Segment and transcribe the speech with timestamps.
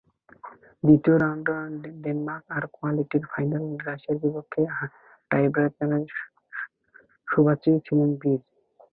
[0.83, 4.61] দ্বিতীয় রাউন্ডে ডেনমার্ক আর কোয়ার্টার ফাইনালে রাশিয়ার বিপক্ষে
[5.31, 5.99] টাইব্রেকারে
[7.27, 8.41] সুবাসিচই ছিলেন বীর।